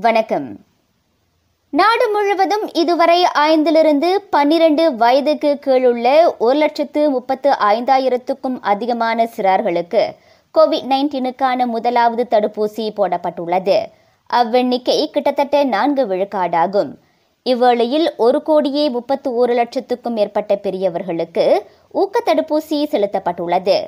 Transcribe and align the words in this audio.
வணக்கம். 0.00 0.58
நாடு 1.70 2.10
முழுவதும் 2.12 2.74
இதுவரை 2.74 3.26
ஐந்திலிருந்து 3.38 4.14
பன்னிரண்டு 4.30 4.94
வயதுக்கு 4.94 5.58
கீழுள்ள 5.66 6.34
ஒரு 6.38 6.58
லட்சத்து 6.58 7.10
முப்பத்து 7.10 7.50
ஐந்தாயிரத்துக்கும் 7.50 8.58
அதிகமான 8.60 9.28
சிறார்களுக்கு 9.36 10.02
கோவிட் 10.58 10.86
நைன்டீனுக்கான 10.88 11.66
முதலாவது 11.66 12.26
தடுப்பூசி 12.30 12.90
போடப்பட்டுள்ளது. 12.96 13.78
அவ்வெண்ணிக்கை 14.30 15.06
கிட்டத்தட்ட 15.06 15.64
நான்கு 15.64 16.06
விழுக்காடாகும். 16.06 16.92
இவ்வேளையில் 17.44 18.08
ஒரு 18.16 18.42
கோடியே 18.42 18.88
முப்பத்து 18.88 19.34
ஒரு 19.34 19.54
லட்சத்துக்கும் 19.54 20.16
மேற்பட்ட 20.18 20.56
பெரியவர்களுக்கு 20.56 21.66
ஊக்க 21.90 22.22
தடுப்பூசி 22.26 22.84
செலுத்தப்பட்டுள்ளது. 22.84 23.82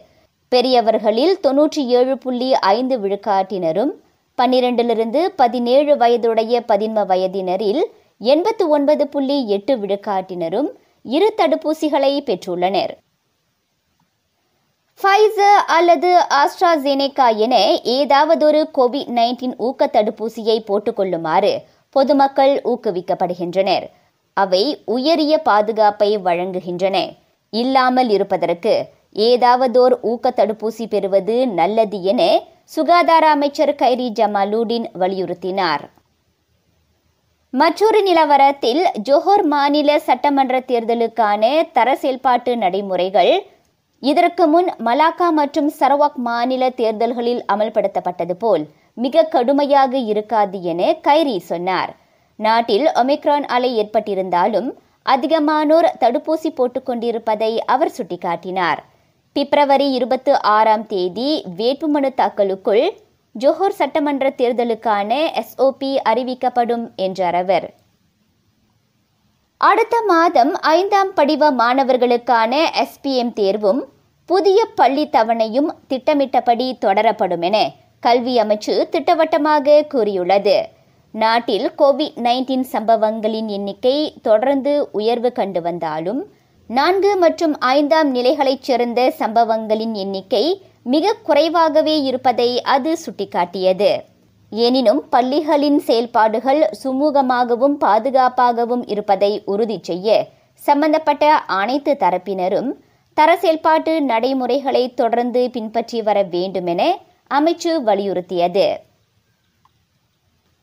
பெரியவர்களில் 0.49 1.39
தொன்னூற்றி 1.43 1.87
ஏழு 1.87 2.19
புள்ளி 2.19 2.55
ஐந்து 2.55 2.99
விழுக்காட்டினரும் 2.99 3.91
பன்னிரண்டிலிருந்து 4.39 5.21
பதினேழு 5.41 5.93
வயதுடைய 5.97 6.63
பதின்ம 6.69 7.05
வயதினரில் 7.13 7.83
எண்பத்து 8.21 8.65
ஒன்பது 8.69 9.05
புள்ளி 9.09 9.37
எட்டு 9.57 9.75
விழுக்காட்டினரும் 9.77 10.71
இரு 11.05 11.29
தடுப்பூசிகளை 11.37 12.13
பெற்றுள்ளனர். 12.29 12.93
ஃபைசர் 15.01 15.61
அல்லது 15.77 16.11
ஆஸ்ட்ராசெனேகா 16.41 17.27
என 17.45 17.57
ஏதாவதொரு 17.97 18.61
கோவிட் 18.79 19.11
நைன்டீன் 19.19 19.55
ஊக்க 19.67 19.91
தடுப்பூசியை 19.93 20.57
போட்டுக்கொள்ளுமாறு 20.69 21.53
பொதுமக்கள் 21.97 22.55
ஊக்குவிக்கப்படுகின்றனர். 22.65 23.87
அவை 24.37 24.63
உயரிய 24.85 25.35
பாதுகாப்பை 25.49 26.11
வழங்குகின்றன. 26.19 26.97
இல்லாமல் 27.53 28.11
இருப்பதற்கு 28.17 28.73
ஏதாவதோர் 29.17 29.95
ஊக்க 30.03 30.33
தடுப்பூசி 30.37 30.87
பெறுவது 30.89 31.49
நல்லது 31.49 32.03
என 32.03 32.43
சுகாதார 32.65 33.31
அமைச்சர் 33.31 33.75
கைரி 33.75 34.09
ஜமாலுடின் 34.21 34.87
வலியுறுத்தினார். 34.99 35.85
மற்றொரு 37.51 38.03
நிலவரத்தில் 38.03 38.83
ஜோஹர் 39.11 39.45
மாநில 39.45 39.99
சட்டமன்ற 39.99 40.59
தேர்தலுக்கான 40.61 41.71
தர 41.73 41.97
செயல்பாட்டு 41.97 42.57
நடைமுறைகள் 42.57 43.47
இதற்கு 44.01 44.47
முன் 44.47 44.69
மலாக்கா 44.85 45.29
மற்றும் 45.31 45.73
சரவாக் 45.81 46.15
மாநில 46.15 46.71
தேர்தல்களில் 46.71 47.45
அமல்படுத்தப்பட்டது 47.53 48.33
போல் 48.39 48.67
மிக 48.95 49.23
கடுமையாக 49.23 49.99
இருக்காது 49.99 50.63
என 50.63 50.91
கைரி 51.03 51.39
சொன்னார். 51.39 51.97
நாட்டில் 52.37 52.87
ஒமிக்ரான் 52.95 53.47
அலை 53.47 53.71
ஏற்பட்டிருந்தாலும் 53.79 54.69
அதிகமானோர் 55.07 55.89
தடுப்பூசி 56.01 56.49
போட்டுக் 56.55 56.87
கொண்டிருப்பதை 56.87 57.65
அவர் 57.65 57.93
சுட்டிக்காட்டினார். 57.99 58.79
பிப்ரவரி 59.39 59.91
இருபத்தி 59.91 60.33
ஆறாம் 60.33 60.87
தேதி 60.87 61.45
வேட்புமனு 61.57 62.09
தாக்கலுக்குள் 62.15 62.87
ஜோஹர் 63.35 63.75
சட்டமன்ற 63.75 64.31
தேர்தலுக்கான 64.31 65.11
எஸ்ஓபி 65.41 65.91
அறிவிக்கப்படும் 66.09 66.95
என்றார் 66.97 67.35
அவர் 67.35 67.75
அடுத்த 69.57 70.03
மாதம் 70.07 70.53
ஐந்தாம் 70.55 71.13
படிவ 71.15 71.51
மாணவர்களுக்கான 71.53 72.65
எஸ்பிஎம் 72.83 73.33
தேர்வும் 73.33 73.85
புதிய 74.27 74.65
பள்ளி 74.75 75.05
தவணையும் 75.07 75.71
திட்டமிட்டபடி 75.89 76.79
தொடரப்படும் 76.81 77.41
என 77.41 77.71
கல்வி 78.01 78.39
அமைச்சு 78.39 78.89
திட்டவட்டமாக 78.89 79.83
கூறியுள்ளது. 79.83 80.69
நாட்டில் 81.15 81.73
கோவிட் 81.79 82.19
நைன்டீன் 82.19 82.67
சம்பவங்களின் 82.73 83.49
எண்ணிக்கை 83.49 84.15
தொடர்ந்து 84.23 84.89
உயர்வு 84.93 85.33
கண்டு 85.33 85.63
வந்தாலும் 85.63 86.21
நான்கு 86.71 87.11
மற்றும் 87.17 87.55
ஐந்தாம் 87.59 88.11
நிலைகளைச் 88.11 88.63
சேர்ந்த 88.63 89.01
சம்பவங்களின் 89.11 89.95
எண்ணிக்கை 89.95 90.43
மிக 90.83 91.15
குறைவாகவே 91.27 91.95
இருப்பதை 92.03 92.49
அது 92.63 92.91
சுட்டிக்காட்டியது. 93.05 93.91
எனினும் 94.53 95.01
பள்ளிகளின் 95.11 95.79
செயல்பாடுகள் 95.79 96.61
சுமூகமாகவும் 96.83 97.77
பாதுகாப்பாகவும் 97.85 98.85
இருப்பதை 98.87 99.43
உறுதி 99.45 99.79
செய்ய 99.83 100.19
சம்பந்தப்பட்ட 100.63 101.25
அனைத்து 101.61 101.95
தரப்பினரும் 102.01 102.71
தர 103.17 103.31
செயல்பாட்டு 103.37 103.95
நடைமுறைகளை 104.03 104.85
தொடர்ந்து 104.95 105.51
பின்பற்றி 105.51 106.03
வர 106.03 106.19
வேண்டுமென 106.35 106.83
அமைச்சு 107.31 107.73
வலியுறுத்தியது. 107.89 108.69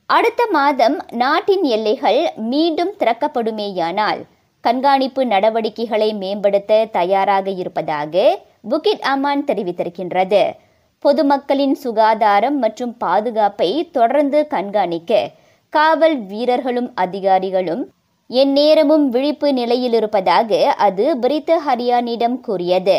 அடுத்த 0.10 0.42
மாதம் 0.52 1.00
நாட்டின் 1.24 1.68
எல்லைகள் 1.76 2.22
மீண்டும் 2.52 2.96
திறக்கப்படுமேயானால் 3.00 4.24
கண்காணிப்பு 4.66 5.22
நடவடிக்கைகளை 5.26 6.08
மேம்படுத்த 6.14 6.78
தயாராக 6.98 7.48
இருப்பதாக 7.62 8.14
புகிட் 8.72 9.04
அமான் 9.14 9.44
தெரிவித்திருக்கின்றது. 9.50 10.44
பொதுமக்களின் 11.06 11.76
சுகாதாரம் 11.84 12.58
மற்றும் 12.64 12.94
பாதுகாப்பை 12.98 13.70
தொடர்ந்து 13.98 14.40
கண்காணிக்க 14.54 15.12
காவல் 15.74 16.18
வீரர்களும் 16.32 16.90
அதிகாரிகளும் 16.96 17.84
எந்நேரமும் 18.30 19.06
விழிப்பு 19.10 19.48
நிலையில் 19.54 19.94
இருப்பதாக 19.94 20.52
அது 20.88 21.06
பிரித்த 21.22 21.58
ஹரியானிடம் 21.68 22.38
கூறியது. 22.48 22.98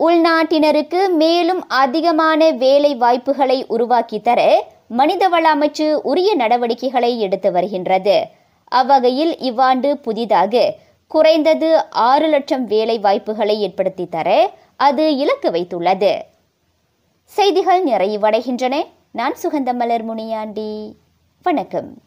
உள்நாட்டினருக்கு 0.00 1.02
மேலும் 1.22 1.62
அதிகமான 1.82 2.50
வேலை 2.64 2.94
வாய்ப்புகளை 3.04 3.58
உருவாக்கி 3.74 4.20
தர 4.20 4.40
மனிதவள 4.98 5.44
அமைச்சு 5.54 5.86
உரிய 6.10 6.30
நடவடிக்கைகளை 6.42 7.12
எடுத்து 7.26 7.50
வருகின்றது. 7.52 8.16
அவ்வகையில் 8.68 9.38
இவ்வாண்டு 9.38 9.98
புதிதாக 9.98 10.74
குறைந்தது 11.08 11.90
ஆறு 11.90 12.26
லட்சம் 12.26 12.64
வேலை 12.64 12.98
வாய்ப்புகளை 12.98 13.60
ஏற்படுத்தி 13.60 14.08
தர 14.08 14.50
அது 14.76 15.16
இலக்கு 15.16 15.50
வைத்துள்ளது. 15.50 16.20
செய்திகள் 17.24 17.84
நிறைவடைகின்றன. 17.84 18.86
நான் 19.12 19.36
சுகந்தமலர் 19.42 20.02
முனியாண்டி. 20.02 20.96
வணக்கம். 21.42 22.02